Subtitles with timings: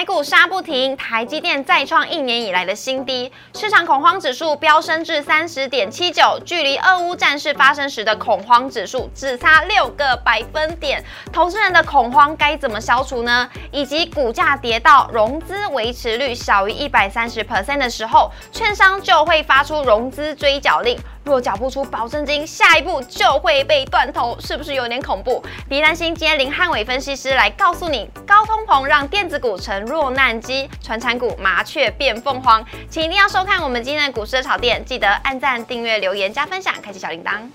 [0.00, 11.04] 台股杀不停，台积电再创一年以来的新低，市场恐慌指数飙升至三十点七九，距离俄乌战事发生时的恐慌指数只差六个百分点。
[11.30, 13.46] 投资人的恐慌该怎么消除呢？
[13.70, 20.98] 以及股价跌到融资维持率小于一百三十 percent 的时候，券商就会发出融资追缴令。
[21.24, 25.42] 若缴不出保证金，下一步就会被断头，是不是有点恐怖？
[25.68, 37.48] 别担心，今天林汉伟分析师来告诉你，高通膨让电子股成弱难机，传产股麻雀变凤凰，请一定要收看我们今天的股市的炒店，记得按赞、订阅、留言、加分享，开启小铃铛。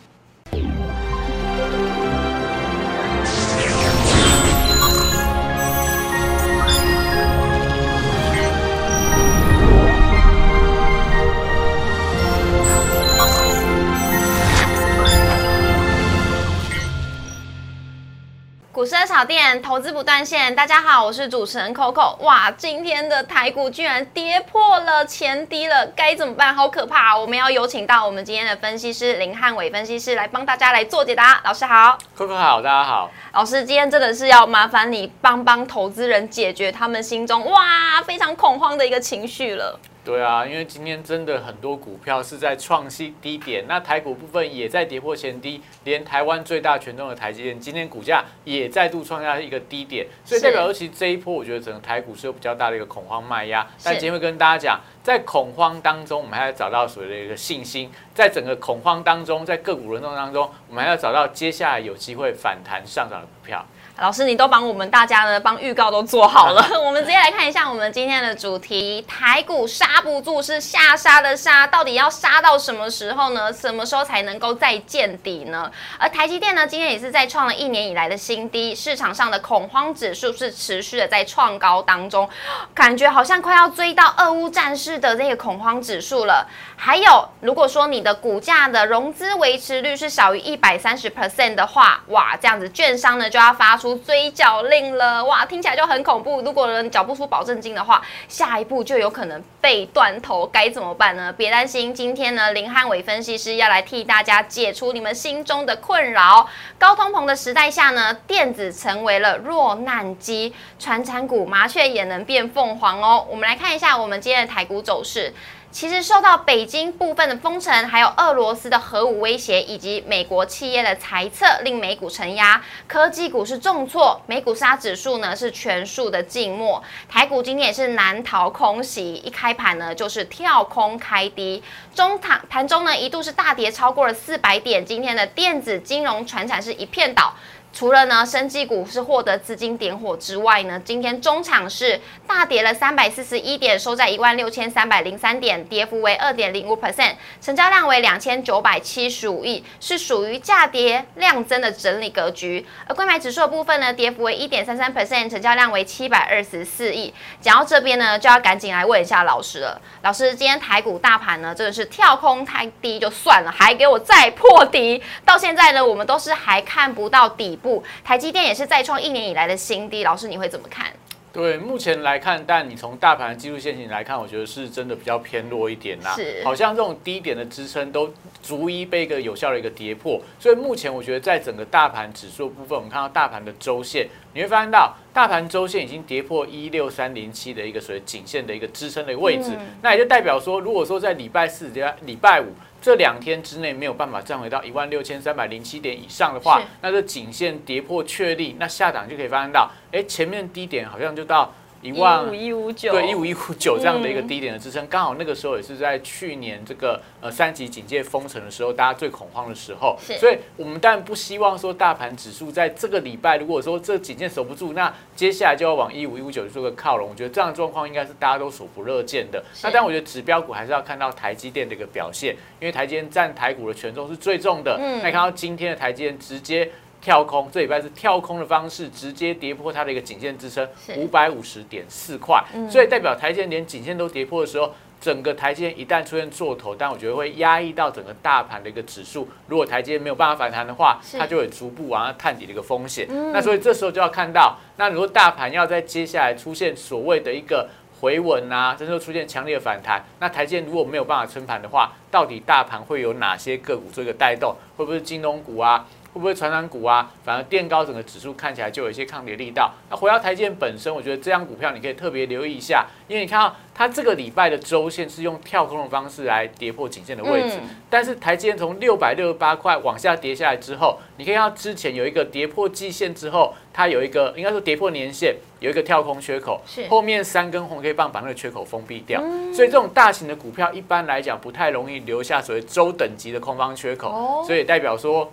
[18.75, 20.53] 股市的炒店，投资不断线。
[20.53, 22.17] 大家好，我是主持人 Coco。
[22.17, 26.53] 哇，今天的台股居然跌破了前低了，该怎么办？
[26.53, 27.17] 好可怕！
[27.17, 31.39] 我们要有请到我们今天的分析师林汉伟分析师来帮大家来做解答。
[31.45, 33.09] 老师好，Coco 好，大家好。
[33.31, 39.79] 老师，今天真的是要麻烦你帮帮投资人解决他们心中哇非常恐慌的一个情绪了。
[40.05, 53.67] 对啊，因为今天真的很多股票是在创新低点，那台股部分也在跌破前低，连台湾最大权重的台积电今天股价也再度创下一个低点，所以代表尤其这一波，我觉得整个台股是有比较大的一个恐慌卖压。
[53.83, 63.65] 但今天会跟大家讲，在恐慌当中，我们还要找到所谓的一个信心，在整个恐慌当中，在个股轮动当中，我们还要找到接下来有机会反弹上涨的股票。
[63.97, 66.67] 老师，你都帮我们大家呢，帮预告都做好了。
[66.83, 73.53] 我们直接来看一下我们今天的主题：台股杀不住，是下杀的杀，到底要杀到什么时候呢？
[73.53, 75.71] 什么时候才能够再见底呢？
[75.97, 82.29] 而台积电呢，今天也是在创了一年以来的新低，市场上的恐慌指数是持续的在创高当中，
[82.73, 86.45] 感觉好像快要追到俄乌战事的这个恐慌指数了。
[86.75, 96.41] 还有，如果说你的股价的融资维持率是小于一百三十 percent 的话，哇，这样子券商呢就要发出出追缴令了，哇，听起来就很恐怖。
[96.41, 101.31] 如果人缴不出保证金的话，下一步就有可能被断头，该怎么办呢？
[101.31, 106.47] 别担心，今天呢，林汉伟分析师要来替大家解除你们心中的困扰。
[106.79, 113.23] 高通膨的时代下呢，电子成为了弱难机，传产股麻雀也能变凤凰哦。
[113.29, 115.31] 我们来看一下我们今天的台股走势。
[115.75, 131.61] 其实受到北京部分的封城，还有俄罗斯的核武威胁，以及美国企业的财测，令美股承压，科技股是重挫，美股杀指数呢是全数的静默，台股今天也是难逃空袭，一开盘呢就是跳空开低，
[131.93, 137.33] 中盘盘中呢一度是大跌超过了四百点，今天的电子金融船产是一片倒。
[137.75, 152.65] 除了呢，生技股是获得资金点火之外呢，今天中场是大跌了三百四十一点，收在一万六千三百零三点，跌幅为二点零五 percent，成交量为两千九百七十五亿，是属于价跌量增的整理格局。
[152.87, 157.13] 而购买指数的部分呢，跌幅为一点三三 percent，成交量为七百二十四亿。
[157.41, 159.81] 讲到这边呢，就要赶紧来问一下老师了。
[160.01, 167.59] 老师，今天台股大盘呢，真的是跳空太低就算了，还给我再破底，到现在呢，我们都是还看不到底。
[168.03, 170.87] 台积电也是再创一年以来的新低，老师你会怎么看？
[171.33, 176.13] 对，目前来看，但你从大盘的技术线型来看，我觉得是真的比较偏弱一点啦。
[176.15, 178.09] 是，好像这种低点的支撑都
[178.41, 189.51] 逐一被一个有效的一个跌破，所以目前我觉得在整个大盘指数部分，我们看到大盘的周线，你会发现到大盘周线已经跌破一六三零七的一个所谓颈线的一个支撑的位置，
[189.81, 192.53] 那也就代表说，如果说在礼拜四加礼拜五。
[192.85, 201.51] 这两天之内没有办法站回到一万六千三百零七点以上的话，那这颈线跌破确立，那下档就可以发现到，哎，前面低点好像就到。
[201.85, 209.95] 一万五一五九，对一五一五九这样的一个低点的支撑，刚好那个时候也是在去年这个呃三级警戒封城的时候，大家最恐慌的时候。
[210.19, 217.09] 所以我们当然不希望说大盘指数在这个礼拜，如果说这警戒守不住，那接下来就要往一五一五九做个靠拢。
[217.11, 219.43] 我觉得这样的状况应该是大家都所不乐见的。
[219.61, 224.77] 那但我觉得指标股还是要看到台积电的一个表现，因为台积电占台股的权重是最重的。
[224.79, 226.71] 嗯，那看到今天的台积电直接。
[227.05, 230.67] 跳空，这礼拜是跳空的方式，直接跌破它的一个颈线支撑
[230.97, 239.27] 五百五十点四块，所以代表台积连颈线都跌破的时候，整个台积一旦出现做头，但我觉得会压抑到整个大盘的一个指数。
[239.47, 243.07] 如果台积没有办法反弹的话，它就会逐步往上探底的一个风险。
[243.31, 247.69] 那所以这时候就要看到，那如果大盘要在接下来出现所谓的一个
[248.01, 254.55] 回稳啊，这时候出现强烈的反弹，那台积如果没有办法撑盘的话，到底大盘会有哪些个股做一个带动？
[254.75, 255.85] 会不会金融股啊？
[256.15, 259.73] 会不会传染股啊，反而垫高整个指数看起来就有一些抗跌力道。
[259.89, 267.59] 那回到台积电本身，我觉得这张股票你可以特别留意一下，因为你看到它这个礼拜的周线是用跳空的方式来跌破颈线的位置，
[267.89, 279.21] 但是台积电从六百六十八块往下跌下来之后，你可以看到之前有一个跌破季线之后，它有一个应该说跌破年线，有一个跳空缺口，后面三根红 K 棒把那个缺口封闭掉，
[279.53, 285.29] 所以这种大型的股票一般来讲不太容易留下所谓周等级的空方缺口，所以代表说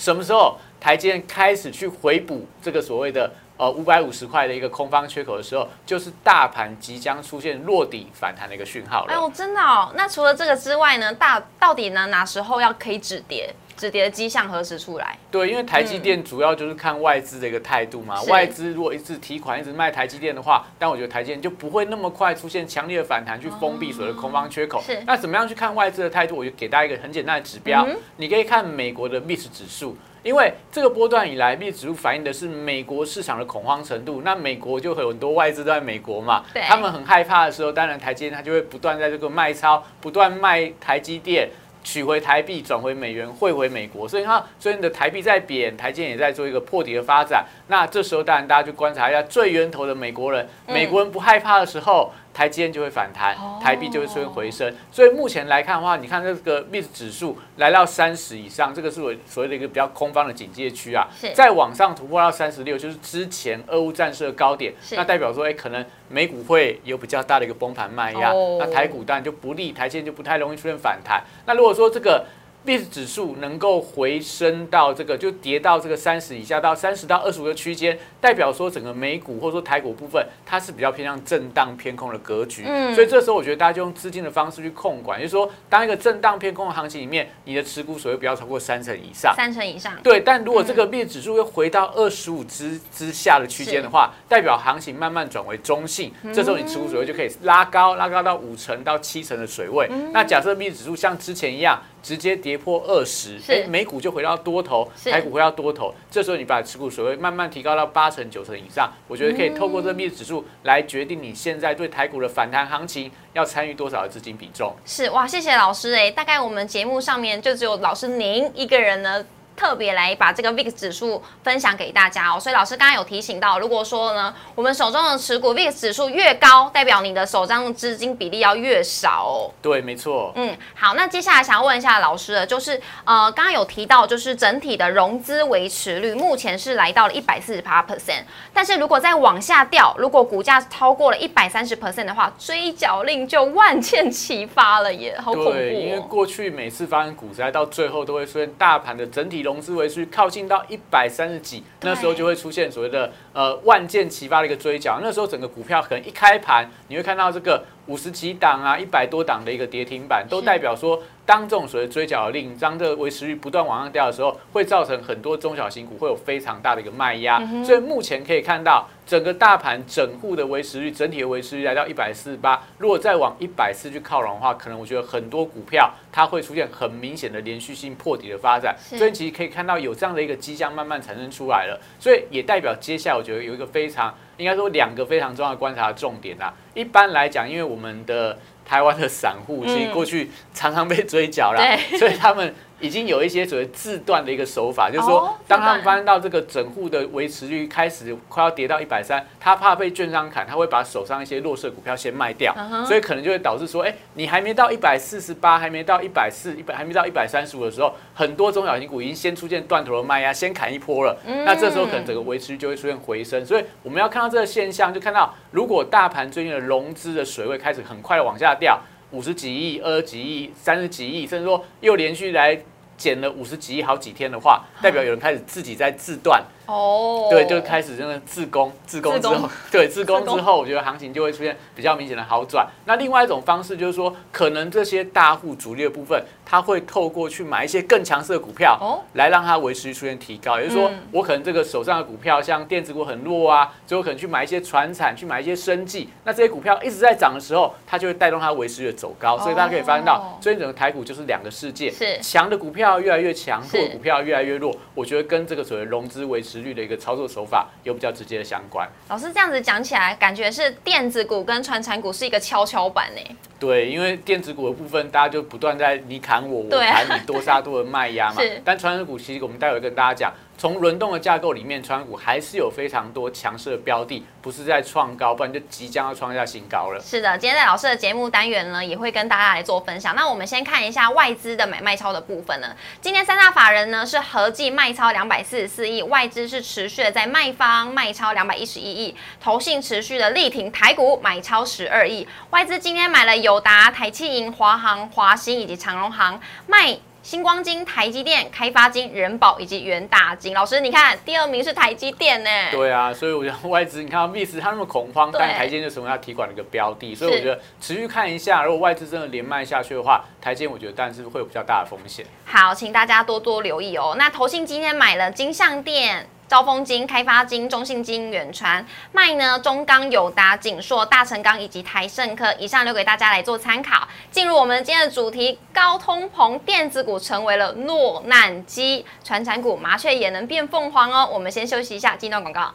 [0.00, 3.30] 什么时候台积电开始去回补这个所谓的。
[3.60, 9.12] 呃，五百五十块的一个空方缺口的时候，就是大盘即将出现落底反弹的一个讯号了。
[9.12, 9.92] 哎呦，真的哦！
[9.94, 13.54] 那除了这个之外呢，大到底呢，哪时候要可以止跌？
[13.80, 15.16] 止跌的迹象何时出来？
[15.30, 18.20] 对，因为台积电主要就是看外资的一个态度嘛。
[18.24, 24.82] 外资如果一直提款，一直卖台积电的话，但我觉得台积电就不会那么快出现强烈的反弹，去封闭所谓的空方缺口。
[24.82, 25.02] 是。
[25.06, 26.36] 那怎么样去看外资的态度？
[26.36, 27.88] 我就给大家一个很简单的指标，
[28.18, 29.96] 你可以看美国的 VIX 指数。
[30.22, 34.20] 因为这个波段以来，币指数反映的是美国市场的恐慌程度。
[34.22, 41.48] 那美国就有很多外资都在美国嘛，他们很害怕的时候，当然台积电它就会不断在这个卖超，不断卖台积电。
[41.82, 47.44] 取回台币，转回美元，汇回美国，所以他所以你的台币在贬，台积电也在做一个破底的发展。
[47.68, 52.12] 那这时候当然大家就观察一下最源头的美国人，美国人不害怕的时候。
[52.40, 54.74] 台积电就会反弹，台币就会出现回升。
[54.90, 61.06] 所以目前来看的话，你看这个 VIX 指数来到三十以上，这个是我所谓的一个比较空方的警戒区啊。
[61.34, 71.22] 再往上突破到三十六，就是之前俄乌战事的高点，那代表说，哎，可能美股会有比较大的一个崩盘卖压，那台股当然就不利，台积电就不太容易出现反弹。
[71.44, 72.24] 那如果说这个，
[72.64, 82.64] 币指数能够回升到这个，就跌到这个三十以下，到三十到二十五个区间，代表说整个美股或者说台股部分，它是比较偏向震荡偏空的格局。
[82.66, 89.34] 嗯，所以这时候我觉得大家就用资金的方式去控管，就是说，当一个震荡偏空的行情里面，你的持股所谓不要超过三成以上。
[89.34, 89.94] 三成以上。
[90.02, 99.88] 对，但如果这个币指数又回到二十五之之下的区间的话，代表行情慢慢转为中性，这时候你持股水位就可以拉高，拉高到五成到七成的水位。
[100.12, 101.80] 那假设币指数像之前一样。
[102.02, 114.74] 直接跌破二十，哎，美股就回到多头，台股回到多头，这时候你把持股水位慢慢提高到八成九成以上，我觉得可以透过这币指数来决定你现在对台股的反弹行情要参与多少的资金比重。
[114.84, 119.24] 是哇，谢谢老师哎，大概我们节目上面就只有老师您一个人呢。
[119.60, 129.52] 特别来把这个 VIX 指数分享给大家哦，所以老师刚刚有提醒到，如果说呢，我们手中的持股 VIX 指数越高，代表你的手上资金比例要越少哦。
[129.60, 130.32] 对，没错。
[130.34, 138.22] 嗯，好，那接下来想要问一下老师的，就是呃，刚刚有提到，就是整体的融资维持率目前是来到了一百四十八 percent，
[138.54, 145.52] 但是如果再往下掉，如果股价超过了一百三十 percent 的话，追缴令就万箭齐发了耶，好恐怖。
[145.52, 155.00] 对，因为过去每次发生股灾，到最后都会出现大盘的整体融融资维持靠近到一百三十几，那时候就会出现所谓的呃万箭齐发的一个追缴。
[155.02, 161.02] 那时候整个股票可能一开盘，你会看到这个五十几档啊、一百多档的一个跌停板，都代表说。
[161.26, 167.38] 当这种所谓追缴令，当这个维持率不断往上掉的时候，会造成很多中小型股会有非常大的一个卖压。
[167.62, 172.60] 所以目前可以看到，整个大盘整户的维持率，整体的维持率来到一百四十八。
[172.78, 178.74] 如果再往一百四去靠拢的话，可能我觉得很多股票它会出现很明显的连续性破底的发展。
[178.80, 181.80] 所以其实可以看到有这样的一个迹象慢慢产生出来了。
[182.00, 186.52] 所以也代表接下来我觉得有一个非常应该说两个非常重要的观察重点啊。
[186.74, 191.62] 一般来讲，因为我们的台湾的散户其实过去常常被追缴啦，
[191.98, 192.54] 所以他们。
[192.80, 202.54] 已经有一些所谓自断的一个手法，就是说，当他们发现到这个整户的维持率开始快要跌到一百三，他怕被券商砍，他会把手上一些弱势股票先卖掉，
[202.86, 211.16] 所以可能就会导致说，哎，你还没到一百四十八，还没到一百四一百，还没到一百三十五的时候，很多中小型股已经先出现断头的卖压，先砍一波了。
[211.44, 218.80] 那这时候可能整个维持率就会出现回升，所以我们要看到这个现象，就看到如果大盘最近的融资的水位开始很快的往下掉。
[219.12, 222.62] 五十几亿、二十几亿、三十几亿，甚至说又连续来
[223.00, 226.44] 减了五十几亿好几天的话，代表有人开始自己在自断。
[226.66, 232.64] 哦，对，就开始真的自攻，自攻之后， 对，自攻之后，我觉得行情就会出现比较明显的好转。
[232.84, 240.60] 那另外一种方式就是说，可能这些大户主力的部分，他会透过去买一些更强势的股票，哦，来让它维持出现提高。
[240.60, 249.36] 也就是说，我可能这个手上的股票，像电子股很弱啊，最后可能去买一些船产，去买一些生技，那这些股票一直在涨的时候，它就会带动它维持率的走高。
[249.38, 254.74] 所以大家可以发现到，最近整个台股就是两个世界，是强的股票越来越强，弱的股票越来越弱。
[254.94, 258.88] 我觉得跟这个所谓融资维持率的一个操作手法有比较直接的相关。
[259.08, 263.36] 老师这样子讲起来，感觉是电子股跟传产股是一个跷跷板呢。
[263.58, 268.42] 对，因为电子股的部分，大家就不断在你砍我，我砍你，多杀多的卖压嘛。
[268.64, 270.32] 但传统股其实我们待会跟大家讲。
[270.60, 277.00] 从轮动的架构里面，川股还是有非常多强势的标的，不是在创高，不然就即将要创下新高了。
[277.02, 280.14] 是的，今天在老师的节目单元呢，也会跟大家来做分享。
[280.14, 282.76] 那我们先看一下外资的买卖超的部分呢。
[283.00, 292.28] 今天三大法人呢是合计卖超两百四十四亿，外资是持续的在卖方卖超两百一十一亿，投信持续的力挺台股买超十二亿。
[292.50, 296.98] 外资今天买了友达、台气银、华航、华兴以及长荣航卖。
[297.22, 302.50] 星光金、台积电、开发金、人保以及元大金，老师，你看第二名是台积电呢。
[302.70, 312.24] 对啊，所以我觉得外资，你看 v i s 它那么恐慌，但台积电就成为它提款的一个标的，所以我觉得持续看一下，如果外资真的连卖下去的话，台积电我觉得但是会有比较大的风险。
[312.46, 314.14] 好，请大家多多留意哦。
[314.16, 316.26] 那投信今天买了金相店。
[316.50, 324.08] 招丰金、开发金、中信金、远传卖呢，中钢、友达、锦硕、大成钢以及台盛科，以上留给大家来做参考。
[324.32, 331.30] 进入我们今天的主题，高通膨，电子股成为了落难机，传产股麻雀也能变凤凰哦。
[331.32, 332.74] 我们先休息一下，进段广告。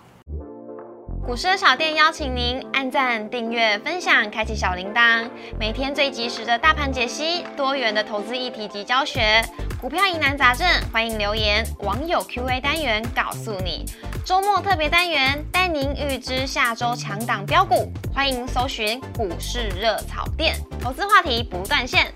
[1.26, 5.28] 股市的小店邀请您按赞、订阅、分享、开启小铃铛，
[5.60, 9.44] 每天最及时的大盘解析，多元的投资议题及教学。
[9.82, 11.66] 股票疑难杂症，欢迎留言。
[11.80, 13.86] 网友 Q&A 单元告诉你，
[14.24, 22.14] 周末特别单元带您预知下周强档标股，欢迎搜寻股市热炒店，投资话题不断线。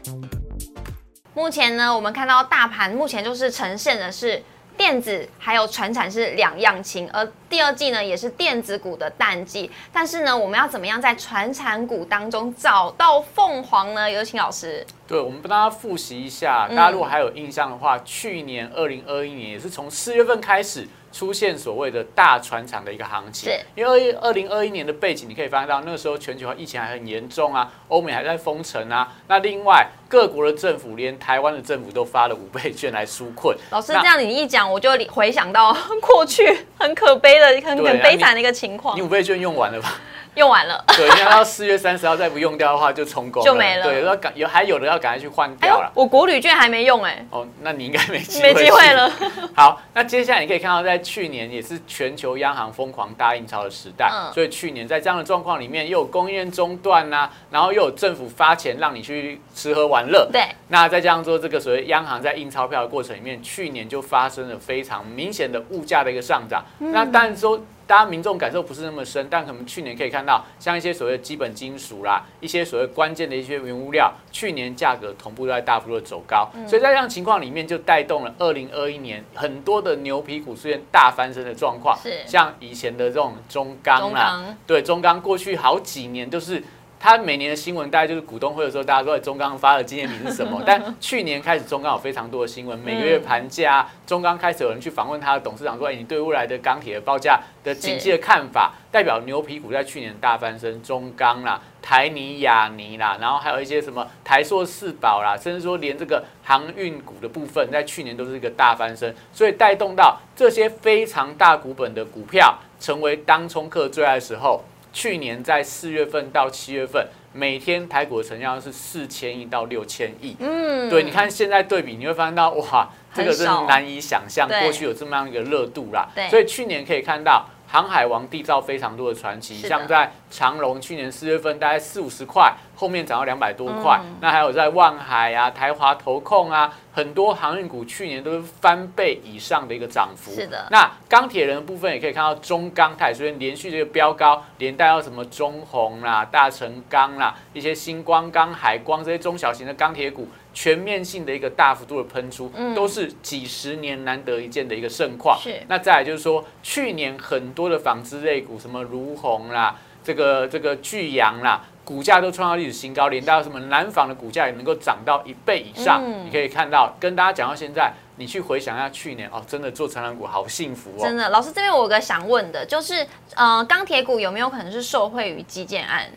[1.33, 4.43] 目前呢，我们看到大盘目前就是呈现的是。
[4.79, 9.69] 电子还有船产是两样情，而第二季呢也是电子股的淡季。
[9.91, 14.09] 但是呢，我们要怎么样在船产股当中找到凤凰呢？
[14.09, 14.87] 有请老师。
[15.05, 20.87] 对，我们帮大家复习一下，大家如果还有印象的话，去年二零二一年也是从四月份开始。
[21.11, 29.11] 出现所谓的大船厂的一个行情，因为二二零二一年的背景，你可以发现到那个时候全球疫情还很严重啊，欧美还在封城啊。
[29.27, 33.57] 那另外各国的政府，连台湾的政府都发了五倍券来纾困。
[33.71, 38.97] 老师这样你一讲，我就回想到过去很可悲的、很很悲惨的一个情况。
[38.97, 39.95] 你五倍券用完了吧？
[40.35, 43.83] 用完了，对，要到四月三十号再不用掉的话就充公，就没了。
[43.83, 45.91] 对，要赶有还有的要赶快去换掉了。
[45.93, 47.25] 我国旅券还没用哎。
[47.29, 49.11] 哦，那你应该没机没机会了。
[49.53, 60.29] 好，那接下来你可以看到，在去年也是全球央行疯狂大印钞的时代，所以去年在这样的状况里面，又有供应链中断呐，然后又有政府发钱让你去吃喝玩乐。
[60.31, 60.43] 对。
[60.69, 66.63] 那再加上说这个所谓央行在印钞票的过程里面，去年就发生了非常明显的物价的一个上涨。
[66.77, 67.59] 那但是说。
[67.89, 82.13] 大家民众感受不是那么深，但可能去年可以看到，像一些所谓基本金属啦，一些所谓关键的一些原物料，去年价格同步都在大幅的走高，所以在这样情况里面，就带动了二零二一年很多的牛皮股出现大翻身的状况，是。
[82.27, 86.63] 像以前的这种中钢啦，对中钢过去好几年都是。
[86.99, 90.61] 他每年的新闻大概就是股东会的时候，大家都在中钢发的纪念品是什么？
[90.67, 114.61] 但去年开始，中钢有非常多的新闻，每个月盘价，中钢开始有人去访问他的董事长，说：“哎，你对未来的钢铁的报价的景气的看法？”代表牛皮股在去年大翻身，中钢啦、台泥、亚泥啦，然后还有一些什么台塑四宝啦，甚至说连这个航运股的部分，在去年都是一个大翻身，所以带动到这些非常大股本的股票成为当冲客最爱的时候。
[114.91, 120.35] 去年在四月份到七月份，每天台股的成交量是四千亿到六千亿。
[120.39, 126.09] 嗯，对，你看现在对比，你会发现到哇，这个真的难以想象，过去有这么样一个热度啦。
[126.15, 127.47] 对，所以去年可以看到。
[127.71, 134.01] 航海王缔造非常多的传奇，像在长隆去年四月份大概四五十块，后面涨到两百多块。
[134.19, 140.33] 那还有在万海啊、台华投控啊，很多航运股去年都是翻倍以上的一个涨幅。
[140.33, 140.67] 是的。
[140.71, 150.27] 那钢铁人的部分也可以看到，中钢它也出现连续这个飙高，连带到什么中红啦、大成钢啦、一些星光钢、海光这些中小型的钢铁股。
[150.53, 155.39] 全面性的一个大幅度的喷出，都是几十年难得一见的一个盛况。
[155.39, 166.03] 是，那再来就是说，去年很多的纺织类股，什么如虹啦，这个这个巨阳啦，股价都创造历史新高，连到什么南纺的股价也能够涨到一倍以上。
[166.25, 171.03] 你可以看到，跟大家讲到现在，你去回想一下去年哦，真的做成长股好幸福哦。
[171.03, 176.09] 真的，老师这边我有个想问的，就是呃，钢铁股有没有可能是受惠于基建案？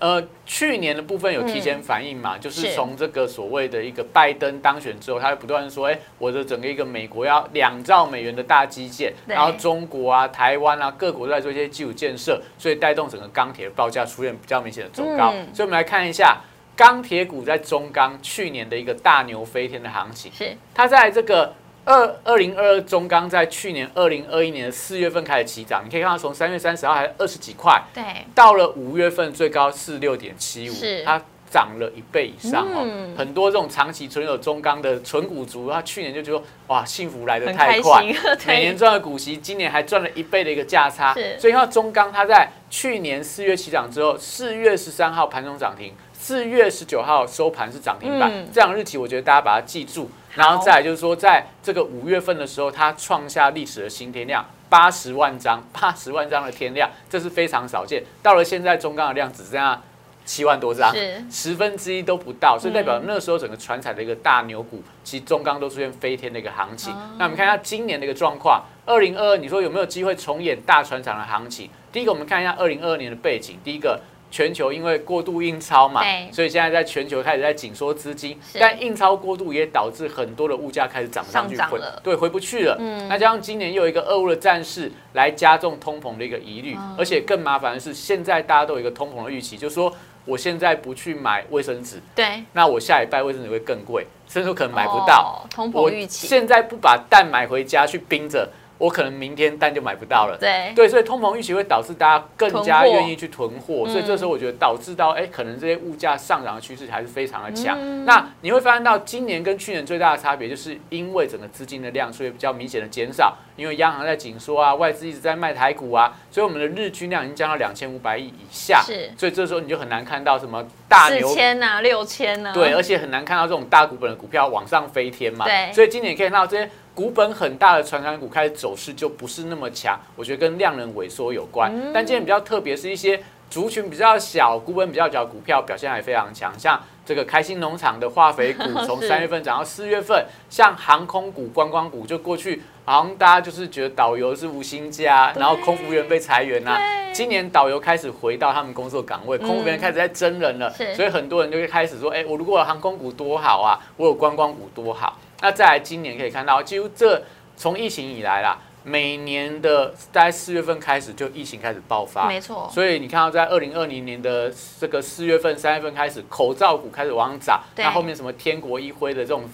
[0.00, 2.38] 呃，去年的部分有提前反应嘛？
[2.38, 15.32] 就是从这个所谓的一个拜登当选之后，他会不断说：“哎，我的整个一个美国要两兆美元的大基建，然后中国啊、台湾啊各国都在做一些基础建设，所以带动整个钢铁的报价出现比较明显的走高。
[15.52, 16.38] 所以，我们来看一下
[16.76, 20.30] 钢铁股在中钢去年的一个大牛飞天的行情。
[20.32, 21.52] 是它在这个。
[21.88, 28.02] 二二零二二中钢在去年二零二一年的四月份开始起涨，你可以看到从三月三十号还二十几块，对，
[28.34, 31.02] 到了五月份最高四六点七五，是。
[31.02, 31.18] 它
[31.50, 32.86] 涨了一倍以上哦。
[33.16, 38.04] 很多这种长期存有中钢的纯股族，他去年就觉得哇，幸福来得太快，
[38.46, 41.14] 每年赚的股息，今年还赚了一倍的一个价差。
[41.38, 50.10] 所以看到中钢，它在去年四月起涨之后，四月十三号盘中涨停，四月十九号收盘是涨停板，这样日期我觉得大家把它记住。
[50.38, 58.04] 然后再来就是说，在这个五月份的时候，它创下历史的新天量，八十万张，八十万张的天量，这是非常少见。
[58.22, 59.82] 到了现在，中钢的量只剩下
[60.24, 60.94] 七万多张，
[61.28, 66.94] 十分之一都不到，所以代表那时候整个船产的一个大牛股，其实中钢都出现飞天的一个行情。
[67.18, 71.68] 那我们看一下今年的一个状况，二零二二，你说有没有机会重演大船厂的行情？
[71.90, 74.00] 第一个，我们看一下二零二二年的背景，第一个。
[74.30, 82.76] 全球因为过度印钞嘛，所以现在在全球开始在紧缩资金，但印钞过度也导致很多的物价开始涨上去，回对回不去了。
[82.78, 89.92] 嗯，那加上今年又有一个俄乌的战事来加重通膨的一个疑虑，而且更麻烦的是，现在大家都有一个通膨的预期，就是说
[90.24, 95.46] 我现在不去买卫生纸，对，那我下礼拜卫生纸会更贵，甚至可能买不到。
[95.50, 98.48] 通膨预期，现在不把蛋买回家去冰着。
[98.78, 100.72] 我可能明天单就买不到了，对。
[100.74, 108.04] 对，所以通膨预期会导致大家更加愿意去囤货，所以这时候我觉得导致到哎，可能这些物价上涨的趋势还是非常的强。
[108.04, 126.70] 那你会发现到今年跟去年最大的差别，就是因为整个资金的量，所以比较明显的减少，因为央行在紧缩啊，外资一直在卖台股啊，所以我们的日均量已经降到两千五百亿以下，是，所以这时候你就很难看到什么大四千呐、六千呐，对，而且很难看到这种大股本的股票往上飞天嘛，对，所以今年可以看到这些。
[126.94, 131.72] 股本很大的传产股开始走势就不是那么强，我觉得跟量能萎缩有关。
[131.94, 146.80] 但今天比较特别是一些族群比较小、股本比较小股票表现还非常强，像这个开心农场的化肥股， 从三月份涨到四月份；像航空股、观光股，就过去好像大家就是觉得导游是无薪假，然后空服员被裁员呐。
[147.12, 157.22] 今年导游开始回到他们工作岗位，空服员开始在真人了，所以很多人就会开始说：“哎，我如果有航空股多好啊，我有观光股多好。”那再来，今年可以看到，几乎这
[157.58, 162.70] 从疫情以来啦，每年的在四月份开始就疫情开始爆发，没错。
[162.72, 169.46] 所以你看到在二零二零年的这个四月份、三月份开始，口罩股开始往上涨，那后面什么天国一辉的这种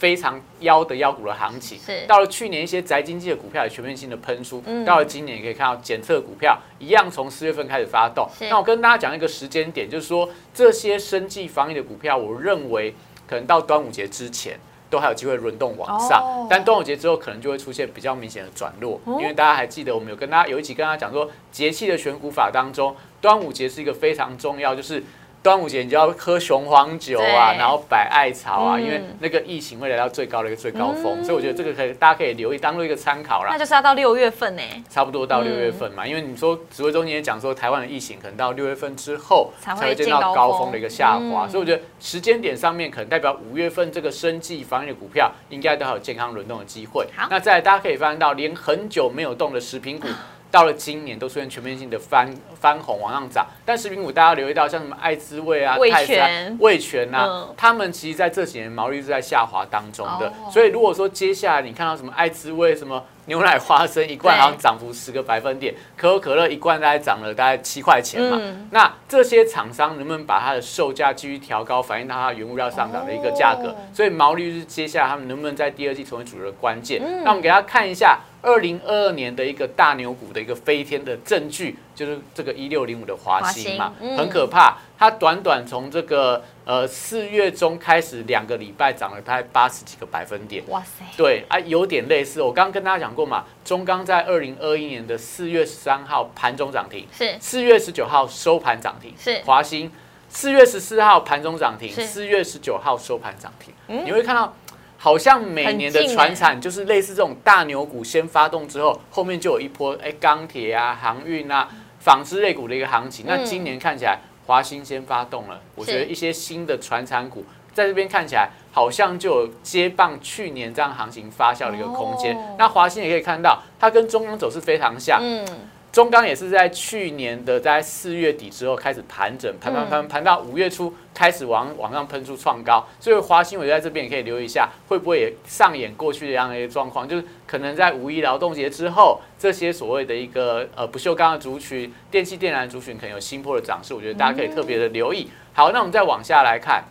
[0.00, 8.26] 非常妖的妖股的行情，是到了去年一些宅经济的股票也全面性的喷出，到了今年也可以看到检测股票一样从四月份开始发动。
[8.48, 12.94] 那我跟大家讲一个时间点，就是说这些生计防疫的股票，我认为
[13.28, 14.58] 可能到端午节之前。
[14.90, 25.00] 都还有机会轮动往上，但端午节之后可能就会出现比较明显的转弱，因为大家还记得我们有跟大家有一集跟大家讲说节气的选股法当中，端午节是一个非常重要，就是。
[25.42, 33.48] 端午节你就要喝雄黄酒啊，然后摆艾草啊，因为那个疫情会来到最高的一个最高峰，所以我觉得这个可以大家可以留意当做一个参考啦。
[33.50, 47.06] 那就是要到六月份呢，差不多到六月份嘛，因为你说指挥中心也讲说台湾的疫情可能到六月份之后才会见到高峰的一个下滑，所以我觉得时间点上面可能代表五月份这个生计防疫的股票应该都有健康轮动的机会。
[47.16, 50.06] 好，那再来大家可以发现到连很久没有动的食品股。
[50.50, 63.04] 到了今年都出现全面性的翻翻红往上涨，但食品股大家留意到像什么爱滋味啊、味全、味全呐，他们其实在这几年毛利是在下滑当中的，所以如果说接下来你看到什么爱滋味什么。
[63.30, 68.36] 牛奶花生一罐好像涨幅十个百分点，可口可乐一罐大概涨了大概七块钱嘛。
[68.72, 73.72] 那这些厂商能不能把它的售价继续调高，反映到它原物料上涨的一个价格？
[73.94, 77.00] 所以毛利率是接下来他们能不能在第二季成为主流的关键？
[77.22, 84.76] 那我们给大家看一下二零二二年的一个大牛股的一个飞天的证据，就是这个一六零五的华兴嘛，很可怕。
[84.98, 91.04] 它短短从这个呃四月中开始两个礼拜涨了大概八十几个百分点，哇塞！
[91.16, 92.40] 对啊，有点类似。
[92.40, 99.90] 我刚刚跟大家讲过嘛，中钢在二零二一年的四月十三号盘中涨停，是四月十九号收盘涨停，是华兴
[100.28, 103.74] 四月十四号盘中涨停，四月十九号收盘涨停。
[104.04, 104.54] 你会看到，
[104.96, 113.24] 好像每年的船产就是类似这种大牛股先发动之后，后面就有一波哎钢铁啊、航运啊、纺织类股的一个行情。
[113.26, 114.20] 那今年看起来。
[114.50, 122.36] 华兴先发动了，我觉得一些新的传产股在这边看起来好像就有接棒去年这样行情发酵的一个空间。
[122.58, 125.20] 那华兴也可以看到，它跟中央走势非常像。
[125.22, 125.46] 嗯。
[125.92, 145.28] 中钢也是在去年的在四月底之后开始盘整，盘盘盘盘到五月初开始往往上喷出创高，所以华兴我在这边也可以留意一下，会不会也上演过去的这样的一个状况，就是可能在五一劳动节之后，这些所谓的一个呃不锈钢的族群、电器电缆族群可能有新波的涨势，我觉得大家可以特别的留意。
[145.52, 146.84] 好，那我们再往下来看，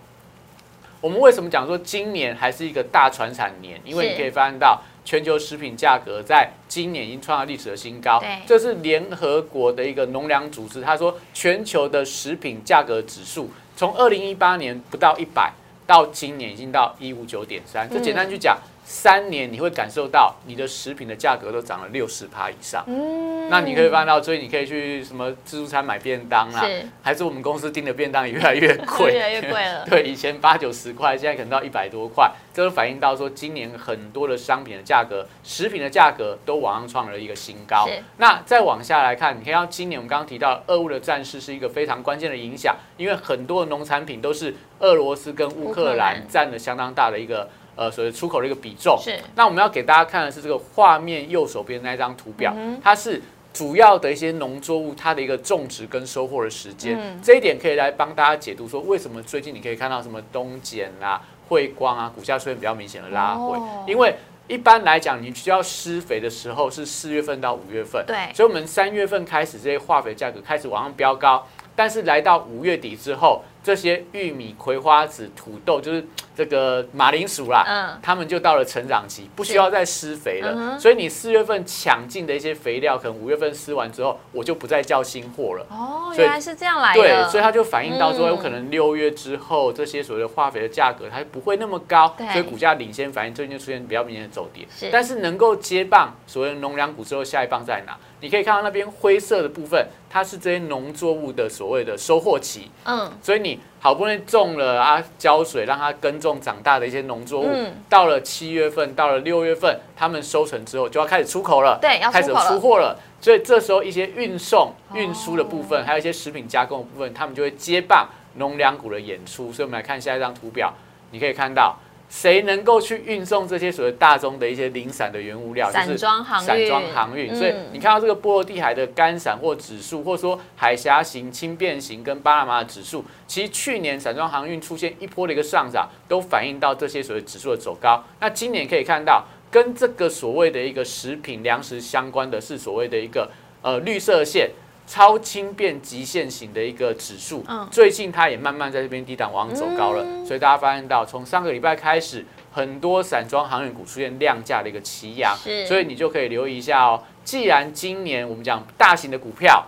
[1.00, 3.80] 我们为什么讲说今年还是一个大传产年？
[3.86, 4.82] 因为你可以发现到。
[5.10, 15.52] 全球食品价格在今年已经创下历史的新高，这是联合国的一个农粮组织，他说全球的食品价格指数从二零一八年不到一百，
[15.88, 18.56] 到今年已经到一五九点三，这简单去讲。
[18.92, 26.66] 三年你会感受到你的食品的价格都涨了六十趴以上，嗯，那你可以翻到，所以你可以去什么自助餐买便当啦，
[27.04, 29.86] 还是我们公司订的便当也越来越贵，越来越贵了。
[29.88, 37.88] 对，以前八九十块，现在可能到一百多块，这都反映到说今年很多的商品的价格，食品的价格都往上创了一个新高。
[38.18, 47.48] 那再往下来看，你看到今年我们刚刚提到俄乌的战事是一个非常关键的影响，因为很多的农产品都是俄罗斯跟乌克兰占了相当大的一个。
[47.80, 49.18] 呃，所谓出口的一个比重是。
[49.36, 53.22] 那我们要给大家看的是这个画面右手边那一张图表，它是
[53.54, 57.18] 主要的一些农作物它的一个种植跟收获的时间。
[57.24, 63.58] 这一点可以来帮大家解读说，为什么最近你可以看到什么冬碱啊、汇光啊，股价出现比较明显的拉回。
[63.88, 64.14] 因为
[64.50, 68.18] 一般来讲，你需要施肥的时候是四月份到五月份，对。
[68.34, 73.42] 所以我们三月份开始这些化肥价格开始往上飙高，但是来到五月底之后。
[73.62, 76.04] 这些玉米、葵花籽、土豆，就是
[76.40, 80.80] 这个马铃薯啦，嗯，他们就到了成长期，不需要再施肥了。
[80.80, 85.66] 所以你四月份抢进的一些肥料，可能五月份施完之后，我就不再叫新货了。
[85.70, 87.02] 哦，原来是这样来的。
[87.02, 94.66] 对，所以它就反映到说，有可能六月之后，这些所谓的化肥的价格，它不会那么高，所以股价领先反应，最近就出现比较明显的走跌。
[94.90, 97.98] 但是能够接棒所谓的农粮股之后，下一棒在哪？
[98.22, 102.70] 你可以看到那边灰色的部分，它是这些农作物的所谓的收获期。
[102.86, 107.48] 嗯，所以你好不容易种了啊，浇水让它耕种长大的一些农作物，
[107.88, 111.78] 到了七月份，到了六月份，他们收成之后就要开始出口了。
[111.82, 113.00] 对，要开始出货了。
[113.22, 119.52] 所以这时候一些运送、运输的部分，还有一些食品加工的部分，他们就会接棒农粮股的演出。
[119.52, 120.74] 所以我们来看下一张图表，
[121.12, 121.78] 你可以看到。
[122.10, 125.72] 谁能够去运送这些所谓大宗的一些零散的原物料？
[125.72, 126.46] 散装航运。
[126.46, 127.36] 散装航运。
[127.36, 138.04] 所以你看到这个波罗的海的干散货指数，或者说海峡型、轻便型跟巴拿马的指数，其实去年散装航运出现一波的一个上涨，都反映到这些所谓指数的走高。
[138.20, 143.30] 那今年可以看到，跟这个所谓的一个食品粮食相关的是所谓的一个
[143.62, 144.50] 呃绿色线。
[144.90, 157.04] 超轻便极限型的一个指数，最近它也慢慢在这边低档往上走高了，所以大家发现到，从上个礼拜开始，很多散装航运股出现量价的一个齐扬，所以你就可以留意一下哦。
[157.24, 159.64] 既然今年我们讲大型的股票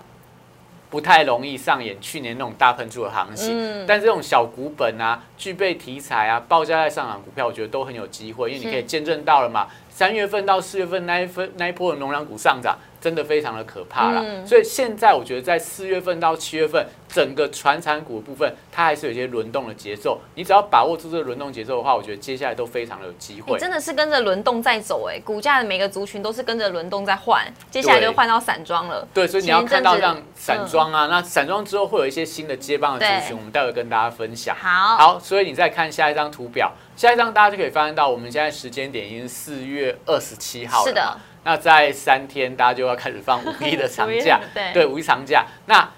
[0.90, 9.68] 不太容易上演去年那种大喷出的行情，但这种小股本啊、具备题材啊、报价在上涨股票，我觉得都很有机会，因为你可以见证到了嘛。
[9.88, 12.76] 三月份到四月份那一份那一波的农粮股上涨。
[13.02, 20.22] 真的非常的可怕了，所以现在我觉得在四月份到七月份，整个传产股的部分，它还是有一些轮动的节奏。
[20.36, 23.58] 你只要把握住这个轮动节奏的话，我觉得接下来都非常的有机会。
[23.58, 29.08] 真的是跟着轮动在走，哎，股价的每个族群都是跟着轮动在换，接下来就换到散装了。
[29.12, 34.56] 对，所以你要看到像散装啊，那散装之后会有一些新的接棒的族群，我们待会跟大家分享。
[34.56, 40.88] 好，好，所以你再看下一张图表，下一张大家就可以发现到，我们现在时间点已经是四月二十七号了。
[40.88, 41.18] 是的。
[41.44, 44.40] 那在三天，大家就要开始放五一的长假，
[44.74, 45.46] 对，五一长假。
[45.66, 45.90] 那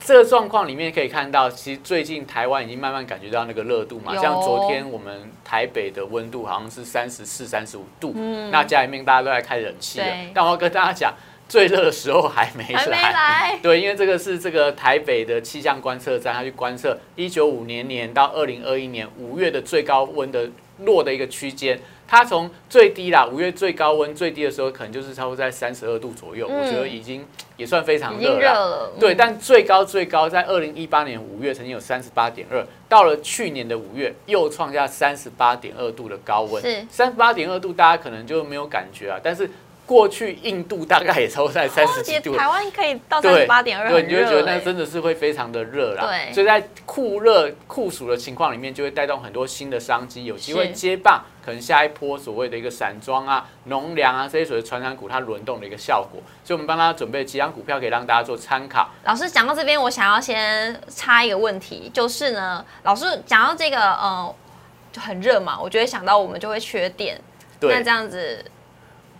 [0.00, 4.16] 这个状况里面可以看到，其实最近台湾已经慢慢感觉到那个热度嘛。
[4.16, 8.14] 像昨天我们台北的温度好像是三十四、三十五度，
[8.50, 10.06] 那家里面大家都在开冷气了。
[10.34, 11.14] 但我要跟大家讲，
[11.48, 13.58] 最热的时候还没来。
[13.62, 21.78] 对，因为这个是这个台北的气象观测站，它去观测一九五年年到二零二一年五月的最高温的落的一个区间。
[22.12, 28.92] 它从最低啦，五月最高温最低的时候，可能就是差不多在三十二度左右，我觉得已经也算非常热了。
[29.00, 36.62] 对，但最高最高在二零一八年五月曾经有三十八点二，到了去年的五月又创下三十八点二度的高温。
[36.62, 39.48] 是三十八点二度，大家可能就没有感觉啊，但是。
[39.92, 46.06] 过去印度大概也超在三十几度，台湾可以到三十八点二，对，你就会觉得那真的是会非常的热啦。
[46.06, 56.22] 对，所以在酷热酷暑的情况里面，就会带动很多新的商机，有机会接棒，可能下一波所谓的一个散装啊、农粮啊这些所谓的传染股它轮动的一个效果。
[56.42, 58.88] 所以我们帮他准备几张股票，可以让大家做参考。
[59.04, 64.34] 老师讲到这边，我想要先插一个问题，就是呢，老师讲到这个，嗯，
[64.90, 67.20] 就很热嘛，我觉得想到我们就会缺电，
[67.60, 68.42] 那这样子。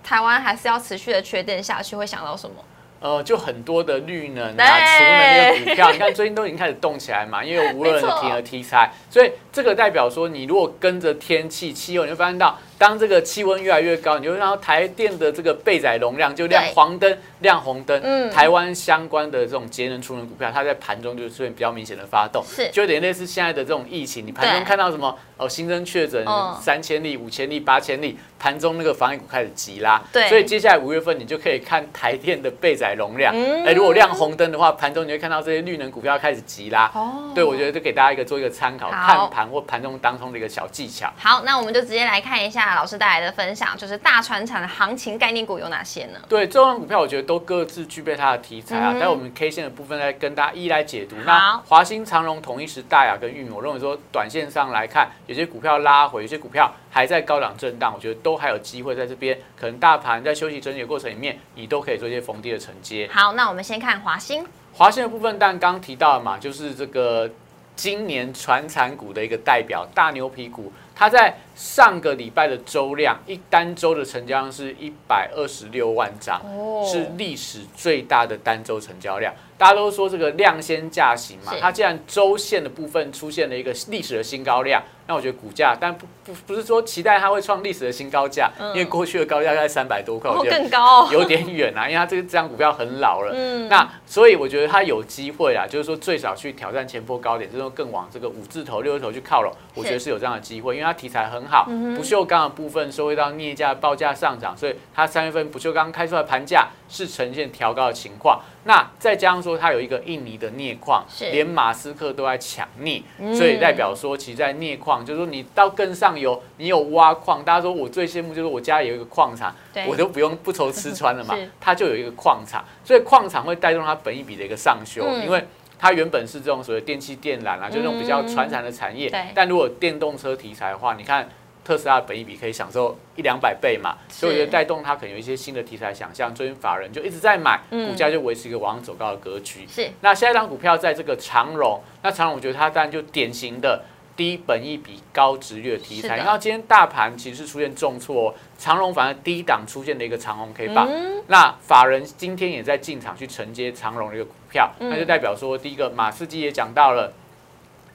[0.02, 2.56] 台湾还是要持续的缺电下去，会想到什么？
[3.00, 4.64] 呃，就很多的绿能啊、
[4.96, 12.56] 储能的股票，你看最近都已经开始动起来嘛，因为无论的题和题材，所以这个代表说，你如果跟着天气气候，你会发现到。
[12.78, 18.00] 当这个气温越来越高，你就看到台电的这个备载容量就亮黄灯、亮红灯。
[18.02, 26.24] 嗯，台湾相关的这种节能储能股票，它在盘中就出现比较明显的发动，是就有点类似现在的这种疫情，你盘中看到什么哦，新增确诊
[26.60, 30.00] 三千例、五千例、八千例，盘中那个防疫股开始急拉。
[30.12, 33.34] 对，所以接下来五月份你就可以看台电的备载容量。
[33.66, 36.90] 哎，如果亮红灯的话，盘中你会看到这些绿能股票开始急拉。
[36.94, 41.12] 哦，对我觉得就给大家一个做一个参考，看盘或盘中当中的一个小技巧。
[41.18, 46.20] 好，那我们就直接来看一下老师带来的分享，就是大船厂的行情概念股有哪些呢？
[46.28, 48.92] 对，这种股票我觉得都各自具备它的题材啊。
[48.98, 51.16] 在我们 K 线的部分，再跟大家一一来解读。
[51.24, 59.38] 那华兴、长荣、统一时、大雅跟玉米，我认为说短线上来看，有些股票拉回，有些股票还在高档震荡，我觉得都还有机会在这边。
[59.58, 63.08] 可能大盘在休息整理的过程里面，你都可以做一些逢低的承接。
[63.10, 64.44] 好，那我们先看华兴。
[64.74, 67.30] 华兴的部分，但刚提到了嘛，就是这个
[67.74, 70.70] 今年传产股的一个代表大牛皮股。
[70.94, 76.40] 它在上个礼拜的周量，一单周的成交量是一百二十六万张，
[76.84, 79.34] 是历史最大的单周成交量。
[79.58, 93.32] 大家都说这个量先价行嘛，它既然周线的部分出现了一个历史的新高量，那我觉得股价，但不不不是说期待它会创历史的新高价，因为过去的高价在三百多块，我觉得更高，有点远啊，因为它这个这张股票很老了。
[93.32, 100.12] 嗯，那所以我觉得它有机会啊，就是说最少去挑战前波高点，就是说更往这个五字头、六字头去靠拢，我觉得是。
[100.12, 101.64] 有这样的机会，因为它题材很好，
[101.96, 108.40] 不锈钢的部分收回到镍价报价上涨，所以它三月份不锈钢开出来盘价是呈现调高的情况。
[108.64, 113.02] 那再加上说，它有一个印尼的镍矿，连马斯克都在抢镍，
[113.34, 119.52] 所以代表说，其实在镍矿，就是说你到更上游，你有挖矿，大家说我最羡慕就是我家里有一个矿场，
[119.88, 125.44] 我都不用不愁吃穿了嘛， 它就有一个矿场，所以矿场会带动它本一笔的一个上修，因为
[125.82, 131.28] 它原本是这种所谓电器电缆啊，就那种比较传产的产业，但如果电动车题材的话，你看。
[131.64, 139.64] 特斯拉的本益比可以享受一两百倍嘛，所以我觉得带动它可能有一些新的题材想象，最近法人就一直在买，股价就维持一个往上走高的格局。
[139.68, 143.80] 是，那下一张股票在这个长荣，那长荣我觉得它当然就典型的
[144.16, 146.16] 低本益比高值率的题材。
[146.16, 150.88] 然后今天大盘其实是出现重挫，长荣反而低档出现了一个长红 K 棒，
[151.28, 157.12] 那法人今天也在进场去承接长荣的一个股票，那就代表说第一个马斯基也讲到了，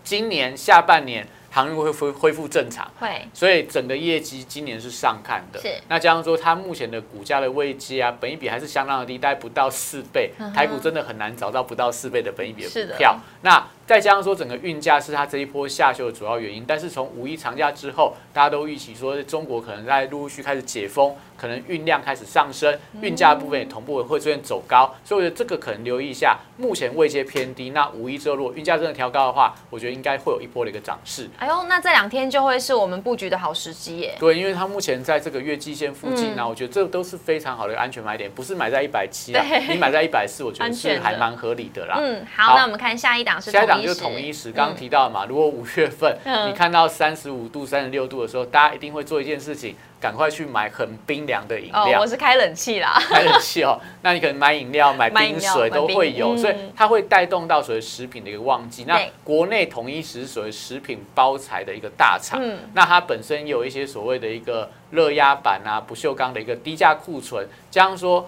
[0.03, 1.27] 今年下半年。
[1.49, 5.60] 航运会恢恢复正常，会，所以整个业绩今年是上看的。
[5.60, 10.32] 是，那加上说它目前的股价的位阶啊，本益比还是相当的低，大概不到四倍。
[10.53, 13.17] 台股真的很难找到不到四倍的本益比的股票。
[13.41, 26.38] 那再加上说整个运价是它这一波下修的主要原因，但是从五一长假之后，大家都预期说中国可能在陆陆续开始解封，可能运量开始上升，运价部分也同步会出现走高，所以我觉得这个可能留意一下。
[26.58, 31.30] 目前位阶偏低，那五一之后如果运价真的调高的话，我觉得应该会有一波的一个涨势。
[31.38, 34.15] 哎呦，那这两天就会是我们布局的好时机耶。
[34.19, 42.00] 对，因为它目前在这个月季线附近呢，我觉得这都是非常好的安全买点，不是买在一百七啊，你买在一百四，我觉得是还蛮合理的啦。
[42.02, 44.51] 嗯，好，那我们看下一档是下一档就是统一时。
[44.51, 51.99] 刚刚提到嘛，如果五月份你看到三十五度、三十六度的时候，大家一定会做一件事情，赶快去买很冰凉的饮料。
[51.99, 53.79] 哦，我是开冷气啦，开冷气哦。
[54.01, 58.85] 那你可能买饮料、买冰水都会有，所以它会带动到所谓食品的一个旺季。
[58.87, 62.41] 那国内统一时是所谓食品包材的一个大厂，
[62.73, 68.27] 那它本身有一些所谓的一个热压板啊、不锈钢的一个低价库存，这样说。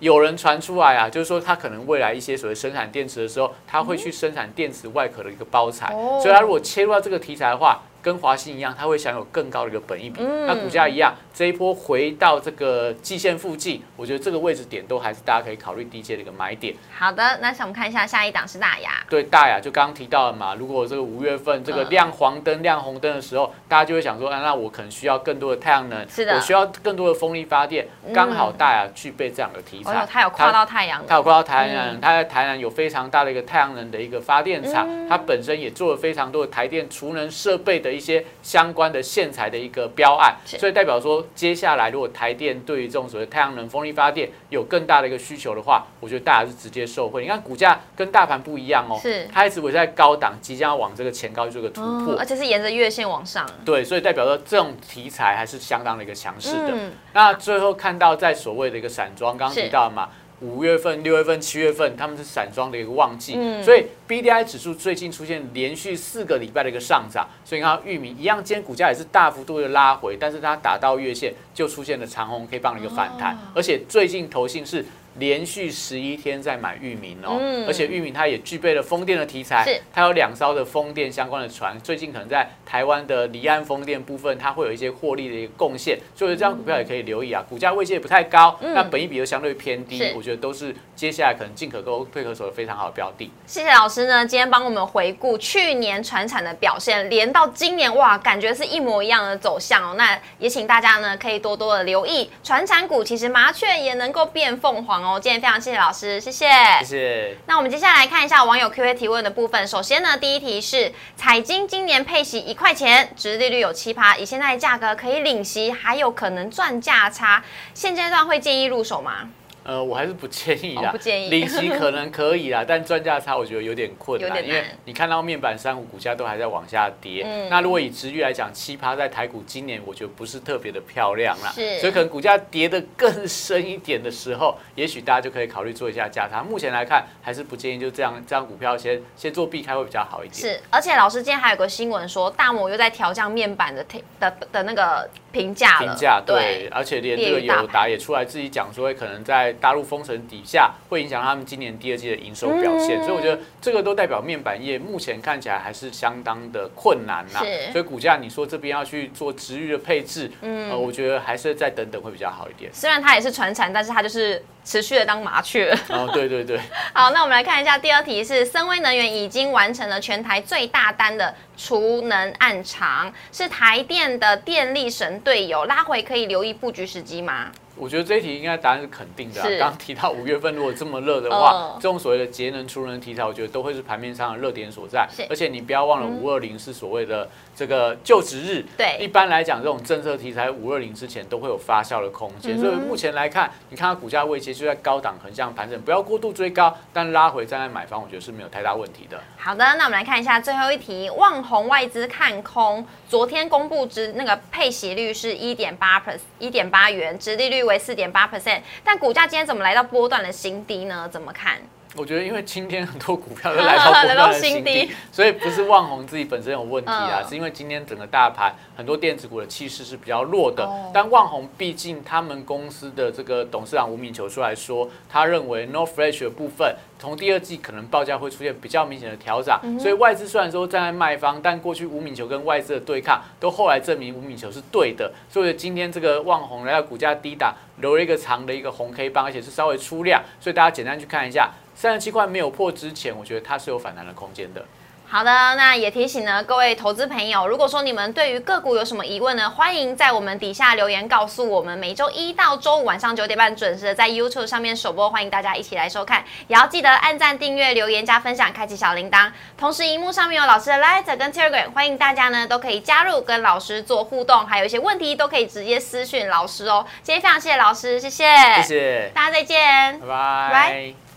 [0.00, 7.82] 有人传出来啊，就是说他可能未来一些所谓生产电池的时候，他会去生产电池外壳的一个包材，所以他如果切入到这个题材的话。
[8.08, 10.22] 跟华兴一样，它会享有更高的一个本益比。
[10.22, 16.74] 那股价一样，这一波回到这个季线附近，我觉得这个位置点都还是大家可以考虑低阶的一个买点。
[16.96, 19.04] 好的，那我们看一下下一档是大雅。
[19.10, 27.86] 对，大雅就刚刚提到了嘛，如果这个五月份这个亮黄灯、亮红灯的时候，大家就会想说，啊，那我可能需要更多的太阳能，是的，我需要更多的风力发电。
[28.14, 38.72] 刚好大雅具备这样的题材，它有跨到太阳能，它有跨到太阳能，它在台南有非常大的一个太阳能的一个发电厂，它本身也做了非常多的台电储能设备的一些相。
[38.78, 47.22] 关的线材的一个标案，所以代表说，接下来如果台电对于这种所谓太阳能风力发电有更大的一个需求的话，我觉得大家是直接受惠。
[47.22, 53.44] 你看股价跟大盘不一样哦，是它一直维在高档，即将要往这个前高做个突破，而且是沿着月线往上。
[53.64, 56.72] 对，所以代表说这种题材还是相当的一个强势的。
[57.14, 60.08] 那最后看到在所谓的一个散装，刚刚提到嘛。
[60.40, 74.84] 五月份、六月份、七月份，他们是散装的一个旺季，所以 B D I 指数最近出现连续四个礼拜的一个上涨，所以你看玉米一样，今天股价也是大幅度的拉回，但是它打到月线就出现了长红 K 棒的一个反弹，而且最近投信是
[75.18, 87.42] 连续十一天在买域名哦，而且域名它也具备了风电的题材，它有两艘的风电相关的船，最近可能在台湾的离岸风电部分，它会有一些获利的一个贡献，所以这张股票也可以留意啊。
[87.48, 93.30] 股价位置也不太高，那本益比又相对偏低，我觉得都是接下来可能进可攻退可守的非常好的标的。
[93.46, 99.94] 谢谢老师呢，今天帮我们回顾去年船产的表现，连到今年哇，感觉是一模一样的走向哦。
[99.96, 105.07] 那也请大家呢可以多多的留意船产股，其实麻雀也能够变凤凰哦。
[105.16, 106.48] 今天非常谢谢老师，谢谢，
[106.80, 107.36] 谢谢。
[107.46, 109.64] 那我们接下来看一下网友 Q A 提问的部分。
[109.68, 117.44] 首先呢，第一题是彩金今年配息一块钱，值利率有七趴，以现在的价格可以领息，还有可能赚价差，
[117.74, 119.30] 现阶段会建议入手吗？
[119.68, 121.28] 呃，我还是不建议啦，不建议。
[121.28, 127.22] 领息可能可以啦， 但专价差我觉得有点困难，因为你看到面板三股股价都还在往下跌。
[127.22, 127.50] 嗯。
[127.50, 131.78] 那如果以值率来讲，七趴在台股今年我觉得不是特别的漂亮啦，是。
[131.80, 136.42] 所以可能股价跌得更深一点的时候，也许大家就可以考虑做一下价差。
[136.42, 140.40] 目前来看，还是不建议就这样，这样股票先先做避开会比较好一点。
[140.40, 143.84] 是，而且老师今天还有个新闻说，大摩又在调降面板的
[144.18, 150.42] 的的那个评价评价对，而且连这个友达也出来自己讲说，可能在大陆封城底。
[150.48, 157.40] 下会影响他们今年第二季的营收表现，所以我觉得这个都代表面板业目前看起来还是相当的困难呐。
[157.70, 162.72] 所以股价你说这边要去做值域的配置，嗯，我觉得还是再等等会比较好一点。
[162.72, 165.70] 虽然它也是传产，但是它就是持续的当麻雀。
[165.90, 166.58] 哦，对对对。
[166.94, 177.50] 好，那我们来看一下第二题是森威能源已经完成了全台最大单的储能暗场，是台电的电力神队友，拉回可以留意布局时机吗？
[177.78, 179.42] 我觉得这一题应该答案是肯定的。
[179.42, 185.08] 刚刚提到五月份如果这么热的话，这种所谓的节能储能题材，我觉得都会是盘面上的热点所在。
[185.30, 188.64] 而且你不要忘了，五二零是所谓的这个就职日。
[188.76, 192.56] 对，一般来讲，这种政策题材五二零之前都会有发酵的空间。
[192.56, 199.18] 所以目前来看，你看它股价位阶就在高档横向盘整，不要过度追高，但拉回站在买方，我觉得是没有太大问题的。
[199.36, 208.60] 好的，那我们来看一下最后一题，望红外资看空，昨天公布之那个配息率是一点八 per s，一点八元，殖利率为四点八 percent。
[208.84, 211.08] 但股价今天怎么来到波段的新低呢？
[211.10, 211.58] 怎么看？
[211.98, 220.68] 我觉得，因为今天很多股票都 来到波段的新低，所以不是旺宏自己本身有问题啊，是因为今天整个大盘很多电子股的气势是比较弱的。
[220.94, 241.50] 但旺宏毕竟他们公司的这个董事长吴敏球出来说，他认为 No Flash 的部分从第二季可能报价会出现比较明显的调整，所以外资虽然说站在卖方，但过去吴敏球跟外资的对抗都后来证明吴敏球是对的，所以今天这个旺宏来到股价低档留了一个长的一个红 K 棒，而且是稍微出量，所以大家简单去看一下。
[241.80, 244.64] 三十七块没有破之前，我觉得它是有反弹的空间的。
[245.10, 251.78] 好的，那也提醒呢各位投资朋友，如果说你们对于个股有什么疑问呢，欢迎在我们底下留言告诉我们。
[251.78, 256.22] 每周一到周五晚上九点半准时的在 YouTube 上面首播，欢迎大家一起来收看。
[256.48, 259.30] 也要记得按赞、订阅、留言、加分享、开启小铃铛。
[259.56, 266.84] 同时，荧幕上面有老师的 Light 跟 Telegram，欢迎大家呢都可以加入跟老师做互动，还有一些问题都可以直接私讯老师哦。
[267.02, 271.07] 今天非常谢谢老师，谢谢，谢谢，大家再见，拜拜。